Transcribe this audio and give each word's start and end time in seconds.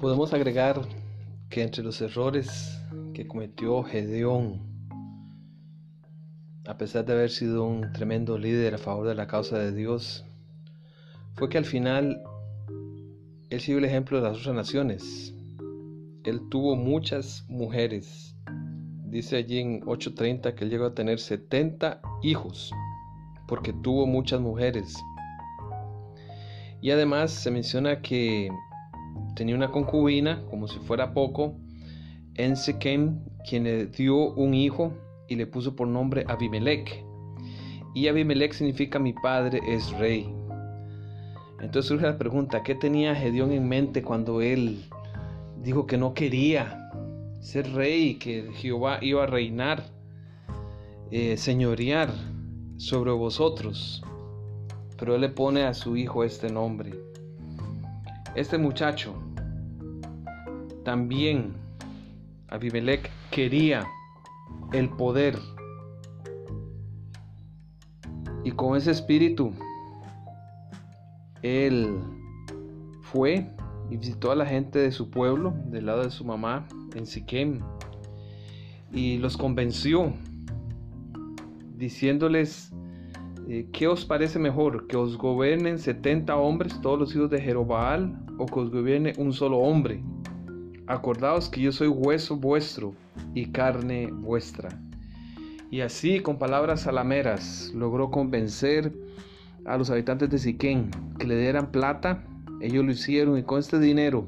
Podemos 0.00 0.32
agregar 0.32 0.80
que 1.50 1.62
entre 1.62 1.84
los 1.84 2.00
errores 2.00 2.80
que 3.12 3.26
cometió 3.26 3.82
Gedeón, 3.82 4.62
a 6.66 6.78
pesar 6.78 7.04
de 7.04 7.12
haber 7.12 7.28
sido 7.28 7.66
un 7.66 7.92
tremendo 7.92 8.38
líder 8.38 8.72
a 8.72 8.78
favor 8.78 9.06
de 9.06 9.14
la 9.14 9.26
causa 9.26 9.58
de 9.58 9.74
Dios, 9.74 10.24
fue 11.34 11.50
que 11.50 11.58
al 11.58 11.66
final 11.66 12.22
él 13.50 13.60
siguió 13.60 13.76
el 13.76 13.84
ejemplo 13.84 14.16
de 14.16 14.26
las 14.30 14.38
otras 14.38 14.54
naciones. 14.54 15.34
Él 16.24 16.48
tuvo 16.48 16.76
muchas 16.76 17.44
mujeres. 17.50 18.34
Dice 19.04 19.36
allí 19.36 19.58
en 19.58 19.82
8.30 19.82 20.54
que 20.54 20.64
él 20.64 20.70
llegó 20.70 20.86
a 20.86 20.94
tener 20.94 21.18
70 21.18 22.00
hijos 22.22 22.72
porque 23.46 23.74
tuvo 23.74 24.06
muchas 24.06 24.40
mujeres. 24.40 24.96
Y 26.80 26.90
además 26.90 27.32
se 27.32 27.50
menciona 27.50 28.00
que 28.00 28.48
tenía 29.40 29.54
una 29.54 29.70
concubina, 29.70 30.44
como 30.50 30.68
si 30.68 30.78
fuera 30.80 31.14
poco, 31.14 31.54
en 32.34 32.58
Sequem, 32.58 33.20
quien 33.48 33.64
le 33.64 33.86
dio 33.86 34.34
un 34.34 34.52
hijo 34.52 34.92
y 35.28 35.36
le 35.36 35.46
puso 35.46 35.74
por 35.74 35.88
nombre 35.88 36.26
Abimelech. 36.28 37.02
Y 37.94 38.08
Abimelech 38.08 38.52
significa 38.52 38.98
mi 38.98 39.14
padre 39.14 39.60
es 39.66 39.92
rey. 39.92 40.30
Entonces 41.58 41.86
surge 41.86 42.04
la 42.04 42.18
pregunta, 42.18 42.62
¿qué 42.62 42.74
tenía 42.74 43.14
Gedeón 43.14 43.52
en 43.52 43.66
mente 43.66 44.02
cuando 44.02 44.42
él 44.42 44.84
dijo 45.62 45.86
que 45.86 45.96
no 45.96 46.12
quería 46.12 46.90
ser 47.40 47.72
rey, 47.72 48.16
que 48.16 48.50
Jehová 48.56 48.98
iba 49.00 49.22
a 49.22 49.26
reinar, 49.26 49.84
eh, 51.10 51.38
señorear 51.38 52.10
sobre 52.76 53.12
vosotros? 53.12 54.04
Pero 54.98 55.14
él 55.14 55.22
le 55.22 55.30
pone 55.30 55.62
a 55.62 55.72
su 55.72 55.96
hijo 55.96 56.24
este 56.24 56.52
nombre. 56.52 56.92
Este 58.34 58.58
muchacho 58.58 59.14
también, 60.84 61.54
Abimelech, 62.48 63.10
quería 63.30 63.86
el 64.72 64.88
poder. 64.90 65.38
Y 68.44 68.52
con 68.52 68.76
ese 68.76 68.90
espíritu, 68.90 69.52
él 71.42 71.98
fue 73.02 73.50
y 73.90 73.96
visitó 73.96 74.30
a 74.30 74.36
la 74.36 74.46
gente 74.46 74.78
de 74.78 74.92
su 74.92 75.10
pueblo, 75.10 75.52
del 75.66 75.86
lado 75.86 76.04
de 76.04 76.10
su 76.10 76.24
mamá, 76.24 76.66
en 76.94 77.06
Siquem, 77.06 77.60
y 78.92 79.18
los 79.18 79.36
convenció, 79.36 80.12
diciéndoles, 81.76 82.72
eh, 83.48 83.68
¿qué 83.72 83.88
os 83.88 84.04
parece 84.04 84.38
mejor? 84.38 84.86
¿Que 84.86 84.96
os 84.96 85.18
gobiernen 85.18 85.78
70 85.78 86.36
hombres, 86.36 86.80
todos 86.80 86.98
los 86.98 87.14
hijos 87.14 87.30
de 87.30 87.40
Jerobaal, 87.40 88.16
o 88.38 88.46
que 88.46 88.60
os 88.60 88.70
gobierne 88.70 89.12
un 89.18 89.32
solo 89.32 89.58
hombre? 89.58 90.02
Acordaos 90.90 91.48
que 91.48 91.60
yo 91.60 91.72
soy 91.72 91.88
hueso 91.88 92.36
vuestro 92.36 92.94
y 93.32 93.46
carne 93.46 94.08
vuestra. 94.10 94.70
Y 95.70 95.82
así, 95.82 96.18
con 96.18 96.36
palabras 96.36 96.80
salameras, 96.80 97.70
logró 97.74 98.10
convencer 98.10 98.92
a 99.64 99.76
los 99.78 99.88
habitantes 99.90 100.30
de 100.30 100.38
Siquén 100.38 100.90
que 101.18 101.28
le 101.28 101.38
dieran 101.40 101.70
plata. 101.70 102.24
Ellos 102.60 102.84
lo 102.84 102.90
hicieron 102.90 103.38
y 103.38 103.44
con 103.44 103.60
este 103.60 103.78
dinero 103.78 104.26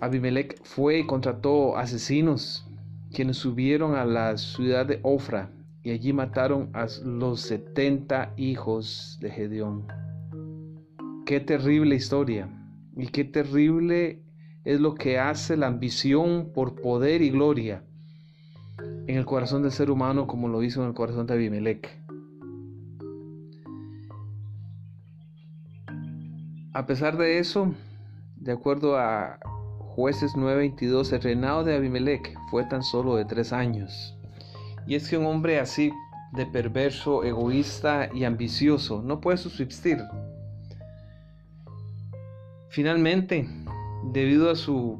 Abimelech 0.00 0.62
fue 0.62 0.98
y 0.98 1.06
contrató 1.06 1.76
asesinos 1.76 2.66
quienes 3.12 3.38
subieron 3.38 3.94
a 3.94 4.04
la 4.04 4.36
ciudad 4.36 4.86
de 4.86 5.00
Ofra 5.02 5.50
y 5.82 5.90
allí 5.90 6.12
mataron 6.12 6.70
a 6.74 6.86
los 7.04 7.40
70 7.40 8.34
hijos 8.36 9.18
de 9.20 9.30
Gedeón. 9.30 9.86
Qué 11.26 11.40
terrible 11.40 11.96
historia 11.96 12.48
y 12.96 13.06
qué 13.08 13.24
terrible 13.24 14.23
es 14.64 14.80
lo 14.80 14.94
que 14.94 15.18
hace 15.18 15.56
la 15.56 15.66
ambición 15.66 16.50
por 16.54 16.80
poder 16.80 17.22
y 17.22 17.30
gloria 17.30 17.82
en 19.06 19.16
el 19.16 19.26
corazón 19.26 19.62
del 19.62 19.72
ser 19.72 19.90
humano 19.90 20.26
como 20.26 20.48
lo 20.48 20.62
hizo 20.62 20.82
en 20.82 20.88
el 20.88 20.94
corazón 20.94 21.26
de 21.26 21.34
Abimelech. 21.34 22.02
A 26.72 26.86
pesar 26.86 27.16
de 27.16 27.38
eso, 27.38 27.74
de 28.36 28.52
acuerdo 28.52 28.98
a 28.98 29.38
jueces 29.78 30.34
9:22, 30.34 31.12
el 31.12 31.22
reinado 31.22 31.62
de 31.62 31.76
Abimelech 31.76 32.34
fue 32.50 32.64
tan 32.64 32.82
solo 32.82 33.16
de 33.16 33.24
tres 33.24 33.52
años. 33.52 34.16
Y 34.86 34.96
es 34.96 35.08
que 35.08 35.16
un 35.16 35.26
hombre 35.26 35.60
así 35.60 35.92
de 36.32 36.46
perverso, 36.46 37.22
egoísta 37.22 38.08
y 38.12 38.24
ambicioso 38.24 39.02
no 39.02 39.20
puede 39.20 39.38
subsistir. 39.38 39.98
Finalmente, 42.70 43.48
debido 44.12 44.50
a 44.50 44.54
su 44.54 44.98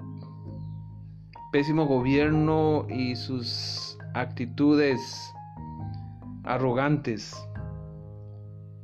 pésimo 1.53 1.87
gobierno 1.87 2.87
y 2.89 3.17
sus 3.17 3.99
actitudes 4.15 5.33
arrogantes, 6.45 7.37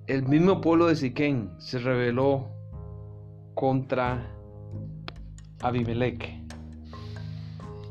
el 0.07 0.23
mismo 0.27 0.61
pueblo 0.61 0.87
de 0.87 0.97
Siquén 0.97 1.51
se 1.59 1.79
rebeló 1.79 2.49
contra 3.55 4.27
Abimelech. 5.61 6.41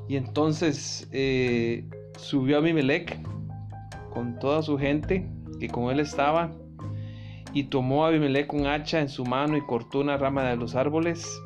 Y 0.07 0.15
entonces 0.17 1.07
eh, 1.11 1.87
subió 2.17 2.57
Abimelech 2.57 3.19
con 4.11 4.39
toda 4.39 4.61
su 4.63 4.77
gente 4.77 5.29
que 5.59 5.67
con 5.67 5.91
él 5.91 5.99
estaba 5.99 6.51
y 7.53 7.65
tomó 7.65 8.05
a 8.05 8.09
Abimelech 8.09 8.53
un 8.53 8.65
hacha 8.65 8.99
en 8.99 9.09
su 9.09 9.25
mano 9.25 9.57
y 9.57 9.61
cortó 9.61 9.99
una 9.99 10.17
rama 10.17 10.43
de 10.43 10.55
los 10.55 10.75
árboles 10.75 11.39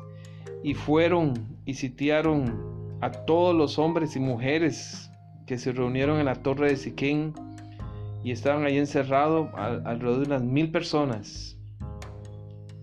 y 0.62 0.74
fueron 0.74 1.34
y 1.64 1.74
sitiaron 1.74 2.98
a 3.00 3.10
todos 3.10 3.54
los 3.54 3.78
hombres 3.78 4.16
y 4.16 4.20
mujeres 4.20 5.10
que 5.46 5.58
se 5.58 5.72
reunieron 5.72 6.18
en 6.18 6.26
la 6.26 6.36
torre 6.36 6.70
de 6.70 6.76
Siquén 6.76 7.34
y 8.22 8.30
estaban 8.30 8.64
ahí 8.64 8.78
encerrados 8.78 9.50
alrededor 9.54 10.20
de 10.20 10.26
unas 10.26 10.42
mil 10.42 10.70
personas. 10.70 11.58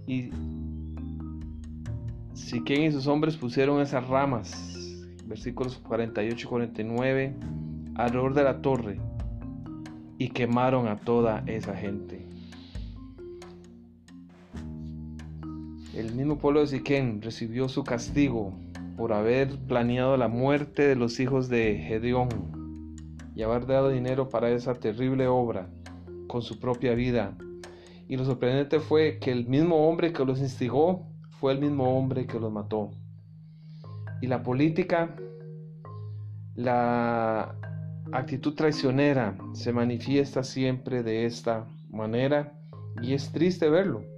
Y 0.05 0.29
Siquén 2.33 2.83
y 2.83 2.91
sus 2.91 3.07
hombres 3.07 3.37
pusieron 3.37 3.81
esas 3.81 4.07
ramas, 4.07 4.99
versículos 5.25 5.77
48 5.79 6.45
y 6.45 6.49
49, 6.49 7.35
alrededor 7.95 8.33
de 8.33 8.43
la 8.43 8.61
torre 8.61 8.99
y 10.21 10.29
quemaron 10.29 10.87
a 10.87 10.97
toda 10.97 11.43
esa 11.47 11.75
gente. 11.75 12.30
El 16.01 16.15
mismo 16.15 16.39
pueblo 16.39 16.61
de 16.61 16.65
Siquén 16.65 17.21
recibió 17.21 17.69
su 17.69 17.83
castigo 17.83 18.53
por 18.97 19.13
haber 19.13 19.55
planeado 19.67 20.17
la 20.17 20.27
muerte 20.27 20.81
de 20.81 20.95
los 20.95 21.19
hijos 21.19 21.47
de 21.47 21.77
Gedeón 21.77 22.27
y 23.35 23.43
haber 23.43 23.67
dado 23.67 23.89
dinero 23.89 24.27
para 24.27 24.49
esa 24.49 24.73
terrible 24.73 25.27
obra 25.27 25.69
con 26.25 26.41
su 26.41 26.59
propia 26.59 26.95
vida. 26.95 27.37
Y 28.07 28.17
lo 28.17 28.25
sorprendente 28.25 28.79
fue 28.79 29.19
que 29.19 29.31
el 29.31 29.45
mismo 29.45 29.87
hombre 29.87 30.11
que 30.11 30.25
los 30.25 30.39
instigó 30.39 31.07
fue 31.39 31.53
el 31.53 31.59
mismo 31.59 31.95
hombre 31.95 32.25
que 32.25 32.39
los 32.39 32.51
mató. 32.51 32.89
Y 34.23 34.25
la 34.25 34.41
política, 34.41 35.15
la 36.55 37.53
actitud 38.11 38.55
traicionera 38.55 39.37
se 39.53 39.71
manifiesta 39.71 40.43
siempre 40.43 41.03
de 41.03 41.27
esta 41.27 41.67
manera 41.91 42.53
y 43.03 43.13
es 43.13 43.31
triste 43.31 43.69
verlo. 43.69 44.10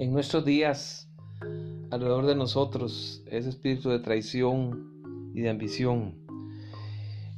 En 0.00 0.14
nuestros 0.14 0.46
días, 0.46 1.10
alrededor 1.90 2.24
de 2.24 2.34
nosotros, 2.34 3.22
ese 3.26 3.50
espíritu 3.50 3.90
de 3.90 3.98
traición 3.98 5.30
y 5.34 5.42
de 5.42 5.50
ambición. 5.50 6.14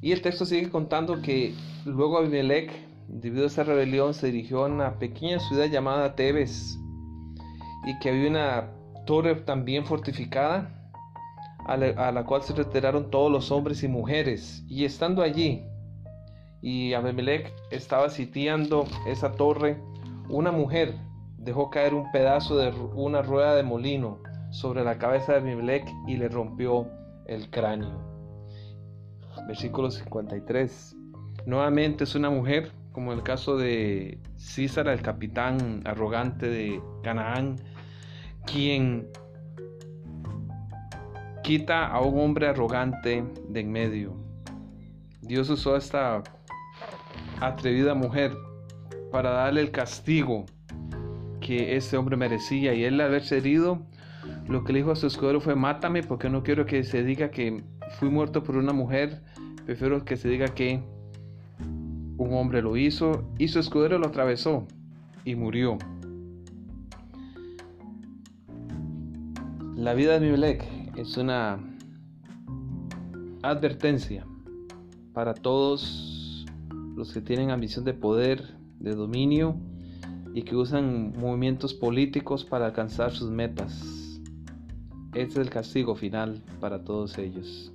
Y 0.00 0.12
el 0.12 0.22
texto 0.22 0.46
sigue 0.46 0.70
contando 0.70 1.22
que 1.22 1.56
luego 1.84 2.18
Abimelech, 2.18 2.70
debido 3.08 3.42
a 3.42 3.46
esa 3.48 3.64
rebelión, 3.64 4.14
se 4.14 4.28
dirigió 4.28 4.64
a 4.64 4.68
una 4.68 5.00
pequeña 5.00 5.40
ciudad 5.40 5.66
llamada 5.66 6.14
Tebes 6.14 6.78
y 7.84 7.98
que 7.98 8.10
había 8.10 8.30
una 8.30 8.70
torre 9.06 9.34
también 9.34 9.84
fortificada, 9.84 10.88
a 11.66 11.76
la, 11.76 12.24
cual 12.26 12.42
se 12.44 12.54
retiraron 12.54 13.10
todos 13.10 13.32
los 13.32 13.50
hombres 13.50 13.82
y 13.82 13.88
mujeres. 13.88 14.64
Y 14.68 14.84
estando 14.84 15.22
allí, 15.22 15.64
y 16.60 16.92
Abimelech 16.92 17.52
estaba 17.72 18.08
sitiando 18.08 18.86
esa 19.08 19.32
torre, 19.32 19.82
una 20.28 20.52
mujer 20.52 20.94
dejó 21.42 21.70
caer 21.70 21.92
un 21.94 22.10
pedazo 22.12 22.56
de 22.56 22.70
una 22.94 23.22
rueda 23.22 23.54
de 23.56 23.62
molino 23.62 24.20
sobre 24.50 24.84
la 24.84 24.98
cabeza 24.98 25.32
de 25.32 25.38
Abimelech 25.38 25.88
y 26.06 26.16
le 26.16 26.28
rompió 26.28 26.88
el 27.26 27.50
cráneo. 27.50 28.00
Versículo 29.46 29.90
53. 29.90 30.96
Nuevamente 31.46 32.04
es 32.04 32.14
una 32.14 32.30
mujer, 32.30 32.70
como 32.92 33.12
el 33.12 33.22
caso 33.22 33.56
de 33.56 34.20
Císara, 34.38 34.92
el 34.92 35.02
capitán 35.02 35.82
arrogante 35.84 36.48
de 36.48 36.80
Canaán, 37.02 37.56
quien 38.46 39.08
quita 41.42 41.86
a 41.86 42.00
un 42.00 42.20
hombre 42.20 42.46
arrogante 42.46 43.24
de 43.48 43.60
en 43.60 43.72
medio. 43.72 44.14
Dios 45.22 45.50
usó 45.50 45.74
a 45.74 45.78
esta 45.78 46.22
atrevida 47.40 47.94
mujer 47.94 48.32
para 49.10 49.30
darle 49.30 49.62
el 49.62 49.72
castigo 49.72 50.46
que 51.42 51.76
ese 51.76 51.98
hombre 51.98 52.16
merecía 52.16 52.72
y 52.72 52.84
él 52.84 52.98
haberse 53.00 53.36
herido 53.36 53.82
Lo 54.48 54.64
que 54.64 54.72
le 54.72 54.78
dijo 54.78 54.92
a 54.92 54.96
su 54.96 55.06
escudero 55.06 55.40
fue, 55.40 55.54
mátame 55.54 56.02
porque 56.02 56.30
no 56.30 56.42
quiero 56.42 56.64
que 56.64 56.84
se 56.84 57.04
diga 57.04 57.30
que 57.30 57.62
fui 57.98 58.08
muerto 58.08 58.42
por 58.42 58.56
una 58.56 58.72
mujer, 58.72 59.20
prefiero 59.66 60.04
que 60.04 60.16
se 60.16 60.28
diga 60.28 60.54
que 60.54 60.82
un 62.16 62.32
hombre 62.34 62.62
lo 62.62 62.76
hizo 62.76 63.28
y 63.38 63.48
su 63.48 63.58
escudero 63.58 63.98
lo 63.98 64.06
atravesó 64.06 64.66
y 65.24 65.34
murió. 65.34 65.76
La 69.74 69.94
vida 69.94 70.18
de 70.18 70.20
Mimelec 70.20 70.64
es 70.96 71.16
una 71.16 71.58
advertencia 73.42 74.24
para 75.12 75.34
todos 75.34 76.46
los 76.94 77.12
que 77.12 77.20
tienen 77.20 77.50
ambición 77.50 77.84
de 77.84 77.94
poder, 77.94 78.56
de 78.78 78.94
dominio 78.94 79.56
y 80.34 80.42
que 80.42 80.56
usan 80.56 81.12
movimientos 81.18 81.74
políticos 81.74 82.44
para 82.44 82.66
alcanzar 82.66 83.12
sus 83.12 83.30
metas. 83.30 84.20
Este 85.14 85.34
es 85.34 85.36
el 85.36 85.50
castigo 85.50 85.94
final 85.94 86.42
para 86.60 86.84
todos 86.84 87.18
ellos. 87.18 87.72